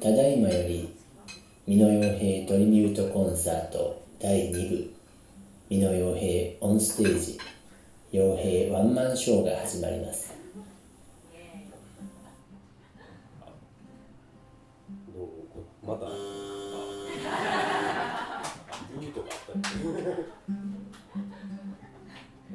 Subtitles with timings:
[0.00, 0.94] ただいまより
[1.66, 4.90] 美濃洋平トリビュートコンサート第2部
[5.68, 7.38] 美濃洋平オンステージ
[8.12, 10.34] 洋平ワンマンショーが始まります。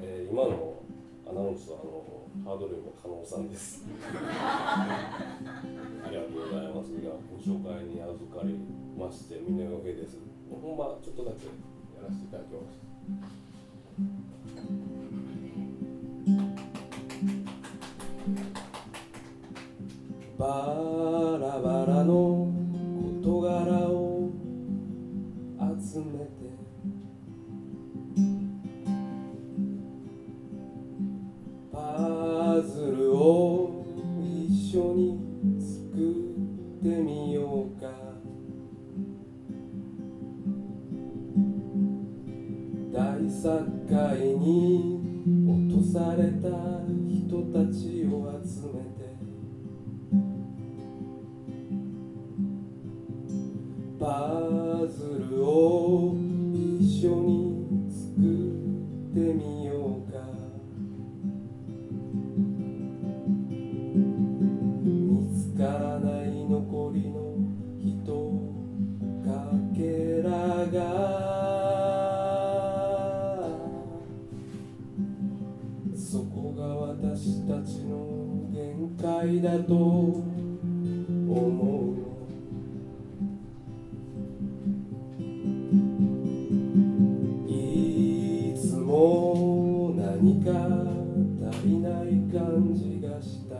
[0.01, 0.81] えー今の
[1.29, 3.83] アナウンスはあのハードルの加納さんです
[7.43, 8.57] 紹介に預かり
[8.97, 10.17] まして峰洋平です。
[10.49, 11.51] ほんまちょっとだけや
[12.07, 12.79] らせていただきます。
[20.37, 20.47] バ
[21.41, 22.49] ラバラの
[23.21, 24.31] 事柄を
[25.59, 26.31] 集めて
[31.73, 33.85] パズルを
[34.21, 35.19] 一緒に
[35.59, 36.52] 作
[36.83, 37.87] ってみようか。
[42.91, 43.47] 大殺
[43.89, 44.99] 界に
[45.47, 46.49] 落とされた
[47.07, 48.11] 人たちを
[48.43, 49.03] 集めて。
[53.97, 56.17] パズルを
[56.53, 57.31] 一緒に
[57.89, 59.92] 作ってみよう。
[79.43, 80.23] だと思
[81.35, 81.99] う。
[87.51, 87.51] い
[88.55, 90.49] つも何か
[91.51, 93.55] 足りない感じがした。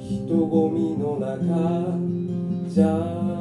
[0.00, 1.98] 人混みの中
[2.66, 3.33] ジャ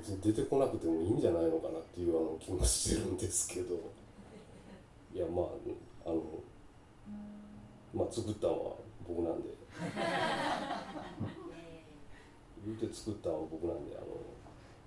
[0.00, 3.74] 別に出てこなくてもいいんじゃないのかなっていうあの気もしてるんですけど。
[5.12, 5.46] いやまあ
[6.06, 6.22] あの
[7.92, 8.76] まあ作ったのは
[9.06, 9.48] 僕なんで。
[12.64, 14.06] 言うて作ったのは僕なんであの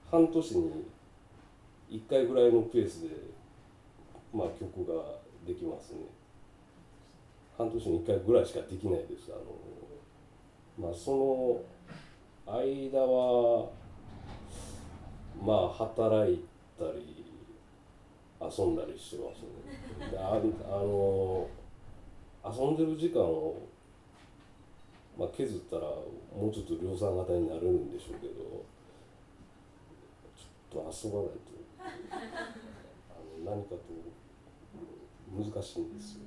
[0.09, 0.85] 半年に
[1.89, 3.09] 1回ぐらいのペースで、
[4.33, 4.93] まあ、曲が
[5.45, 5.99] できますね。
[7.57, 9.31] 半年に1回ぐらいしかできないです。
[9.31, 9.35] あ
[10.81, 11.63] のまあそ
[12.47, 13.82] の間は
[15.43, 16.45] まあ働い
[16.79, 17.25] たり
[18.41, 21.49] 遊んだりしてますねでああの
[22.45, 23.55] 遊んでる時間を、
[25.17, 28.33] まあ、削ったらもうちょっと量産型になるんでしょうけど
[30.35, 31.53] ちょっと遊ばないと
[32.09, 32.15] あ
[33.45, 33.83] の何かと
[35.31, 36.19] 難しいんですよ。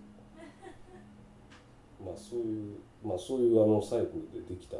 [2.04, 4.76] まあそういうまあそういうあのサイクルでできた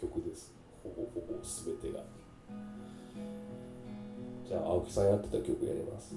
[0.00, 0.54] 曲です。
[0.82, 2.04] ほぼほぼ全てが。
[4.48, 6.16] じゃあ青木さんやってた曲やります。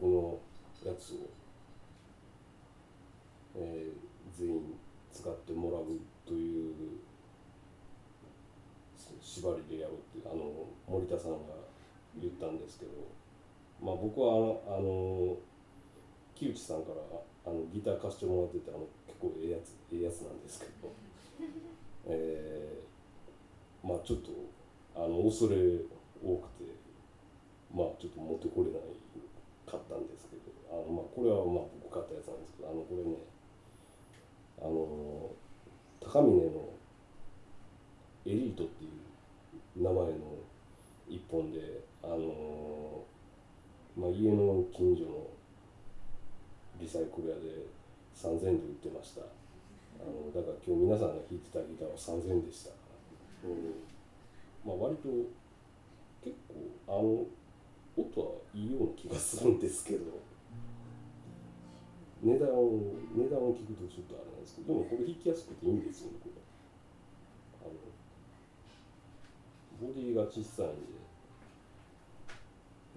[0.00, 0.40] ギターを、えー
[0.80, 1.16] 僕のやつを、
[3.56, 4.74] えー全員
[5.12, 5.84] 使ってもらう
[6.24, 6.74] という
[9.20, 11.38] 縛りでやろうってあの森田さんが
[12.18, 12.92] 言ったんですけど、
[13.82, 15.36] まあ、僕はあのあの
[16.34, 16.96] 木内さんから
[17.44, 20.92] あのギター貸してもらっててあの結構ええやつええやつなんですけど、
[22.06, 24.30] えーまあちょっと
[24.94, 25.56] あの恐れ
[26.22, 26.64] 多くて
[27.74, 28.80] まあちょっと持ってこれない
[29.70, 33.16] かったんですけどあの、まあ、これはまあ僕買ったやつなんですけどあのこれね
[34.58, 35.30] あの
[36.00, 36.74] 高峰の
[38.26, 40.36] エリートっていう名前の
[41.08, 43.04] 一本であの、
[43.96, 45.26] まあ、家の近所の
[46.80, 47.66] リサイクル屋で
[48.14, 49.22] 3000円で売ってました。
[50.00, 52.70] あのだから今日皆さんが弾いてたギターは3000円でした、
[53.44, 53.84] うん。
[54.64, 55.08] まあ、割と
[56.24, 56.56] 結構
[56.88, 57.24] あの
[57.96, 58.29] 音は
[58.72, 60.30] ような気がするんですけど。
[62.22, 66.36] 値段を値段を聞くとちょっとあれなんですけどでもこれ弾きやすくていいんですよねこれ
[67.64, 67.72] あの
[69.80, 71.00] ボディが小さいんで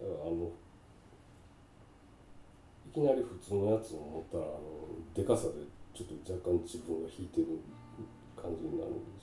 [0.03, 0.51] だからあの
[2.83, 5.63] いきなり普通のやつを持ったらあのでかさで
[5.95, 7.63] ちょっと若干自分が弾いてる
[8.35, 9.22] 感じになるんで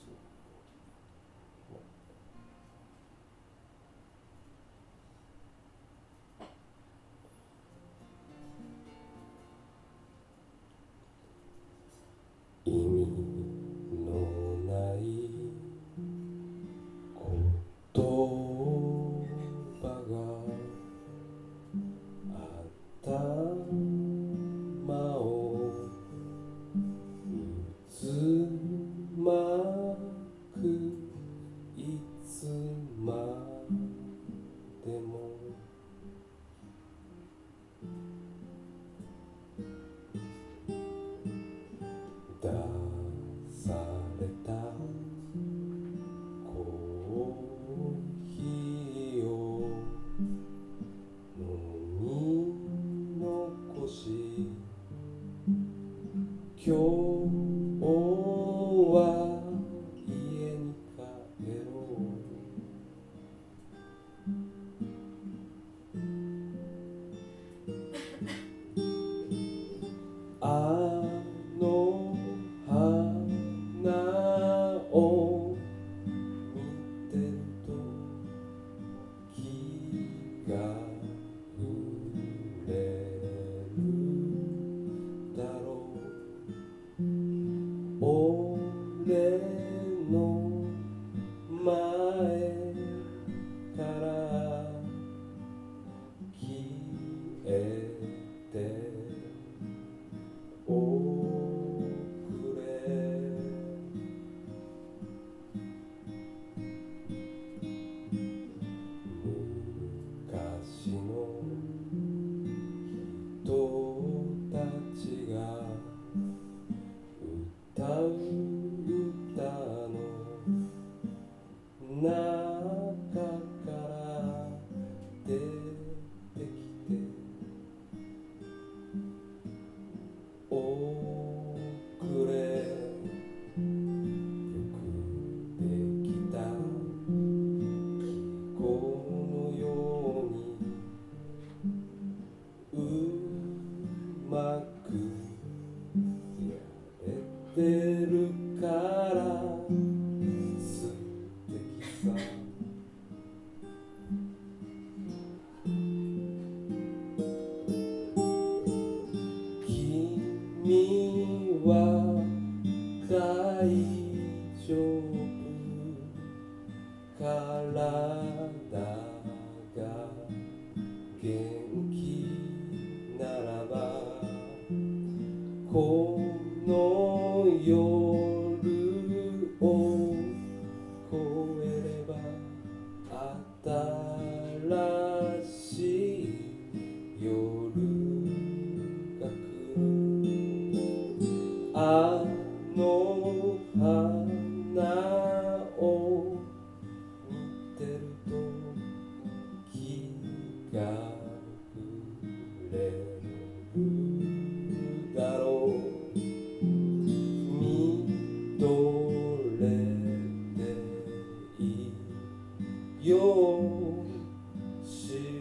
[98.53, 98.80] え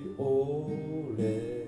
[0.06, 1.59] よ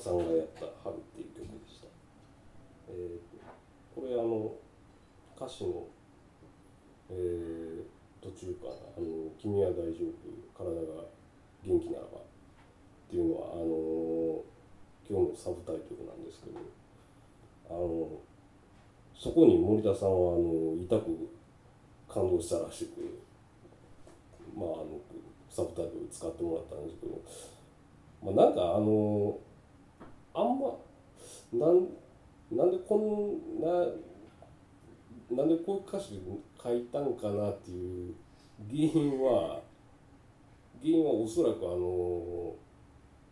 [0.00, 1.86] さんがやった「春」っていう曲でした、
[2.88, 4.56] えー、これあの
[5.36, 5.86] 歌詞の、
[7.10, 7.84] えー、
[8.22, 11.04] 途中からあの「君は大丈夫体が
[11.62, 14.42] 元気ならば」っていうのはあの
[15.08, 16.58] 今日のサブタイトルなんですけど
[17.68, 18.08] あの
[19.14, 21.28] そこに森田さんはあの痛く
[22.08, 23.20] 感動したらしく
[24.56, 25.00] まああの
[25.50, 27.20] サブタイトル使ってもらったんですけど、
[28.22, 29.36] まあ、なんかあの
[30.34, 30.76] あんま
[31.52, 31.88] なん
[32.50, 33.68] なんでこんな
[35.30, 36.20] なんでこういう歌詞
[36.62, 38.14] 書いたんかなっていう
[38.68, 39.60] 原因は
[40.80, 42.54] 原因はおそらくあの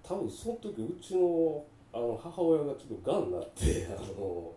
[0.03, 4.53] 多分その時うちのあの母親がちょっとがんになって あの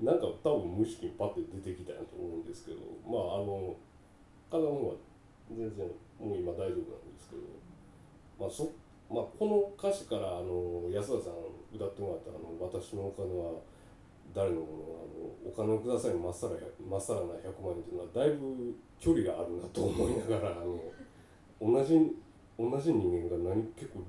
[0.00, 3.76] なんか多分無意識にパッて出てきたんと思うんですけどまああの
[4.50, 4.94] 体の方は
[5.50, 5.86] 全然
[6.18, 7.42] もう今大丈夫なんですけど、
[8.40, 8.68] まあそっ
[9.08, 13.60] まあ、この歌詞からあの安田さん歌ってもらったあの「私のお金は
[14.34, 16.54] 誰のものあのお金をくださいまっさら
[16.88, 20.80] まっさらな100万円」というのはだいぶ距離があるなと思いながらあの
[21.60, 21.94] 同じ
[22.58, 24.00] 同じ人間が何結構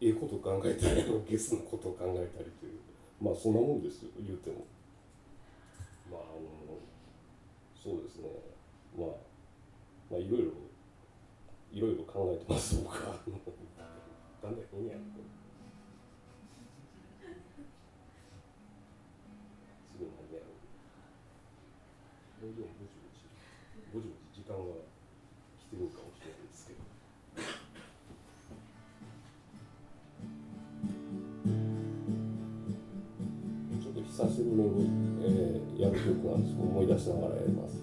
[0.00, 2.78] ええこと考えたりゲスなことを考えたりという
[3.20, 4.64] まあそんなもんですよ言うても。
[6.10, 6.78] まああの
[7.74, 8.30] そうですね
[8.96, 9.08] まあ
[10.10, 10.46] まあいろいろ
[11.72, 13.18] いろいろ考えてます僕は。
[14.42, 15.30] だんだん変やんこれ。
[19.86, 20.50] すぐ何やろ
[22.42, 22.46] う。
[22.46, 23.22] もうでもぼちぼち
[23.94, 24.82] ぼちぼち時間が
[25.62, 26.82] 来てるかもしれないですけど。
[33.80, 34.90] ちょっと久しぶりに、
[35.22, 37.81] えー、やる曲なんですけど思い出しながらやります。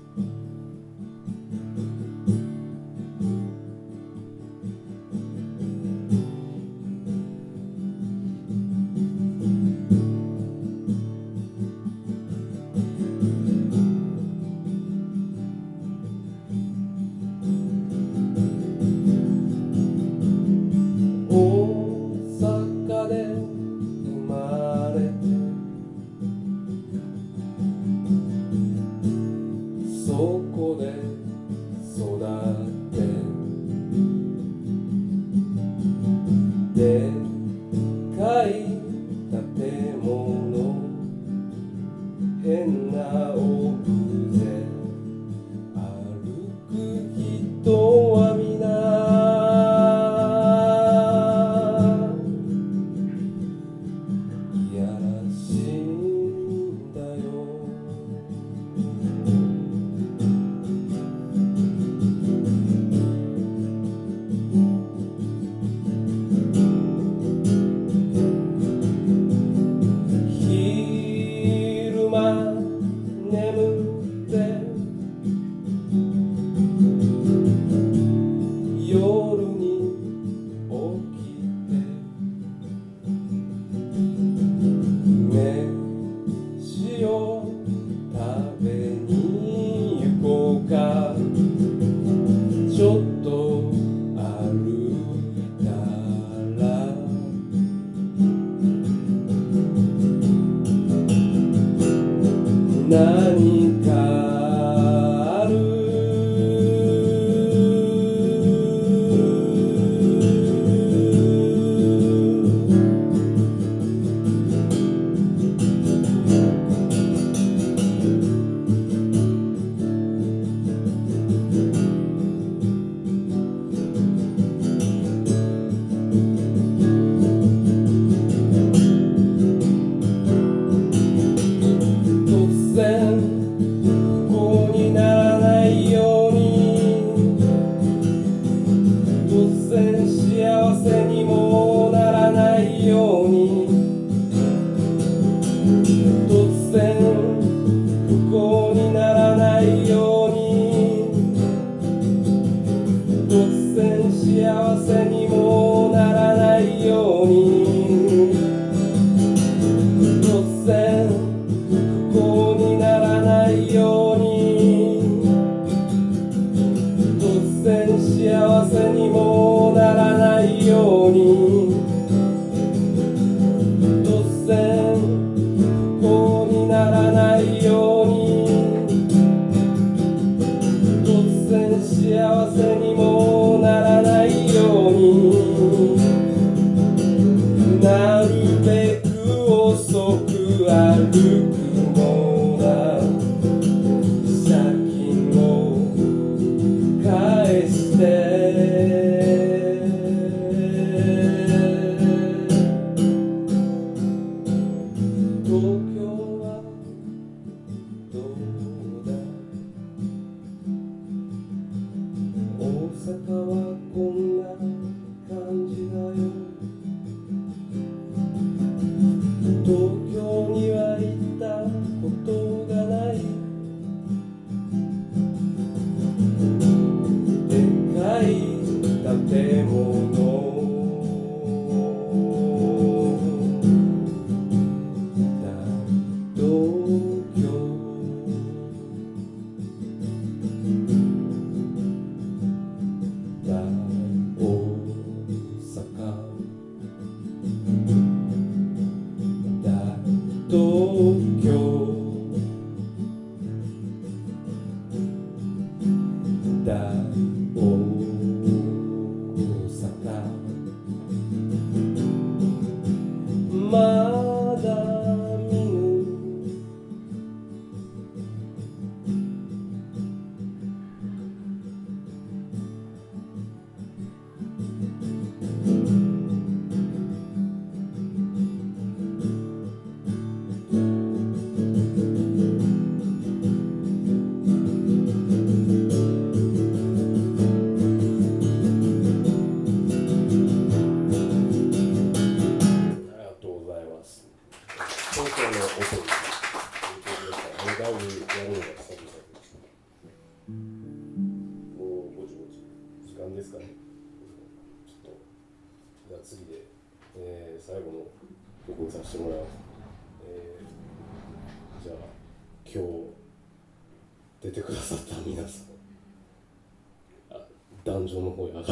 [263.69, 264.09] ま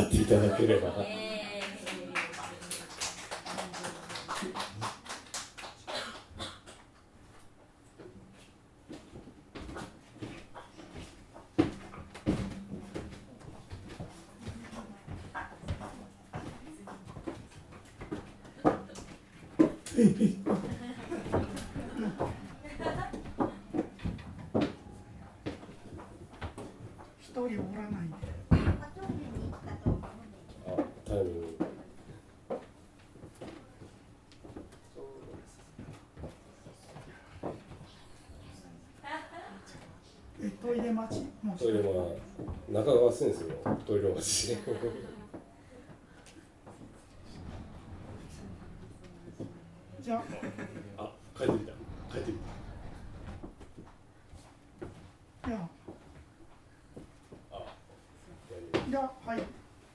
[0.08, 0.94] っていただければ。
[27.20, 28.16] 一人おらないで
[30.66, 30.74] あ
[31.06, 31.68] タイミング。
[40.44, 42.14] えトイレ待ちもうトイレは
[42.70, 44.58] 中川先生のトイレ待ち。
[50.00, 50.24] じゃ
[50.96, 51.74] ああ、帰ってきた。
[52.10, 52.36] 帰ってき
[55.46, 55.58] じゃ
[57.52, 57.60] あ
[58.90, 59.44] じゃあはい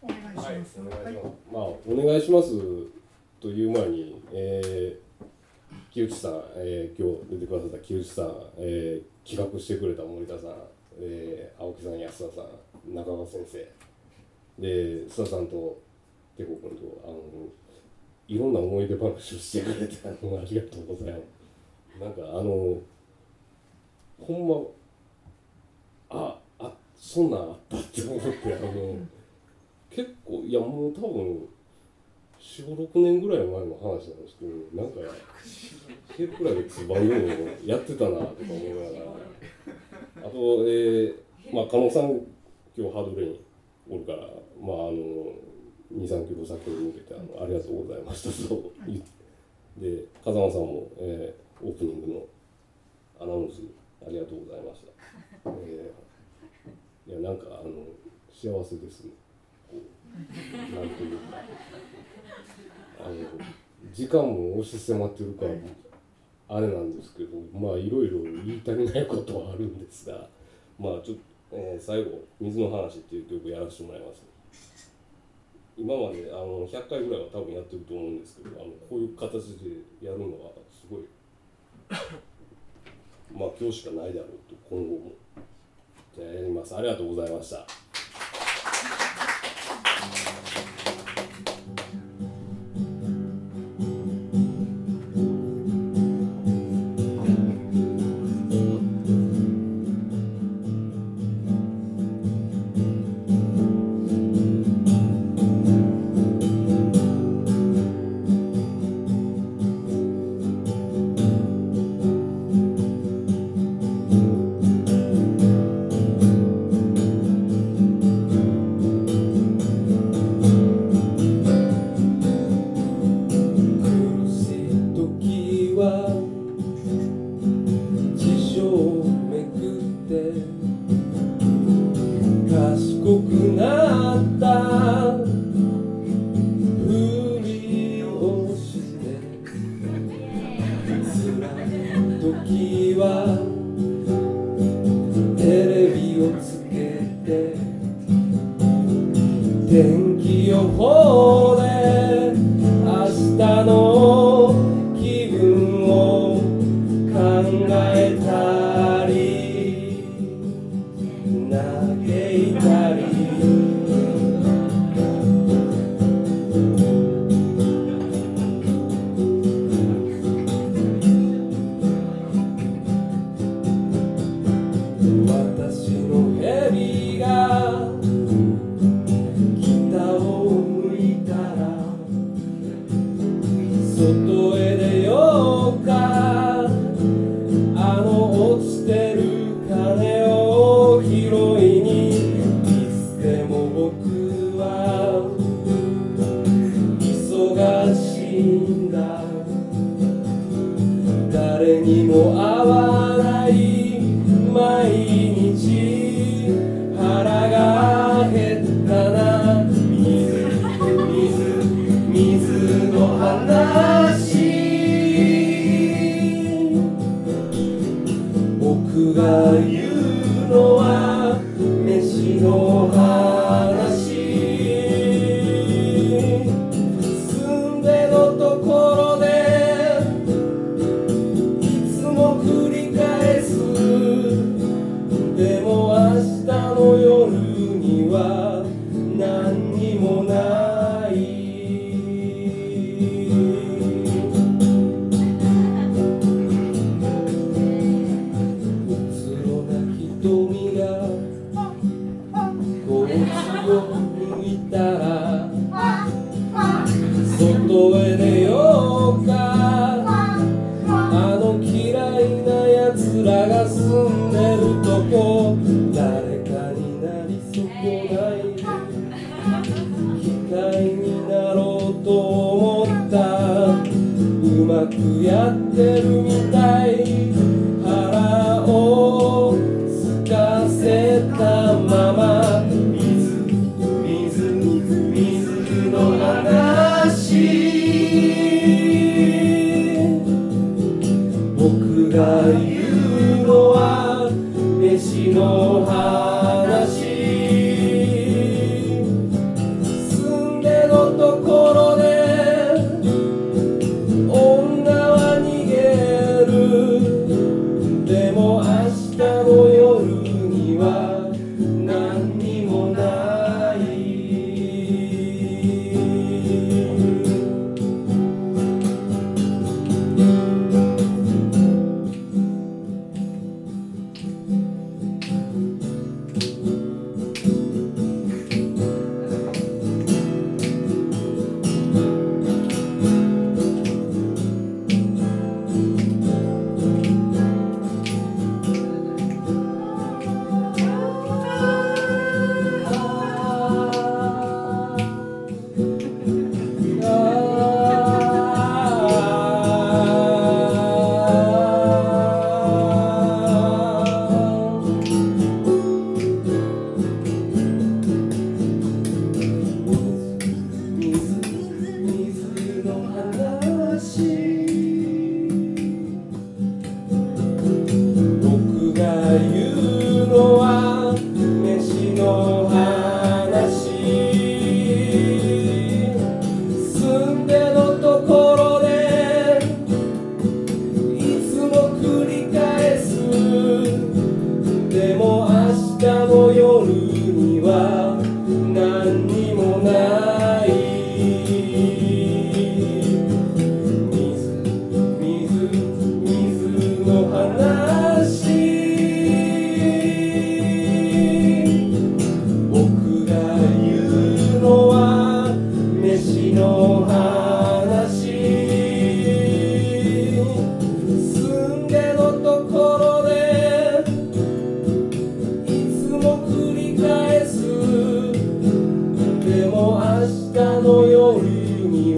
[0.03, 1.05] お願いしますはい、お願いします。
[1.05, 1.21] はいま
[1.55, 2.51] あ、お願いします
[3.41, 5.25] という前に、えー、
[5.91, 10.51] 木内さん、えー、今日出てくださった木内さん、えー、企画してくれた森田さん、
[11.01, 12.49] えー、青木さん、安田さ
[12.89, 13.59] ん、中川先生、
[14.59, 14.69] で、
[15.09, 15.81] 須田さんと、
[16.37, 17.19] てこ君と、あの、
[18.29, 22.01] いろんな思い出話をしてくれて、あの、ありがとうございます。
[22.01, 22.79] なんか、あの、
[24.21, 24.73] ほ
[26.11, 28.97] んま、あ、あ、そんなんあったって思って、あの、
[29.95, 31.47] 結構いやもう多分
[32.41, 35.01] 46年ぐらい前の話なんですけどなんか
[36.17, 38.91] ケープラゲっていう番組をやってたなとか思いながら
[40.25, 41.15] あとえー、
[41.53, 42.23] まあ加納さん
[42.79, 43.37] 今日ハードレイン
[43.91, 44.19] おるから
[44.63, 45.35] まああの
[45.93, 49.23] 23キロ先に向けてあのありがとうございましたと言って
[49.79, 52.27] で風間さんも、えー、オープニングの
[53.21, 53.63] アナウンス
[54.07, 57.83] ありがとうございました、えー、いやなんかあの
[58.31, 59.11] 幸せですね
[59.69, 61.39] こうなんというか
[63.01, 63.15] あの
[63.93, 65.51] 時間も押し迫ってるから
[66.55, 70.29] あれなんですけどまあいろいろ言い足りないことはあるんですが
[70.79, 74.23] まあちょっと、えー最後「水の話」っていう曲やらせてもらいます。
[75.79, 79.71] 今まであの100回ぐらいは多分やってると思うんですけどあのこういう形で
[80.07, 81.03] やるのはすごい
[83.33, 85.13] まあ今日しかないだろうと今後も
[86.15, 86.77] じゃあやります。
[86.77, 87.67] ありがとうございました「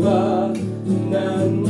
[0.04, 0.52] But
[1.10, 1.63] nan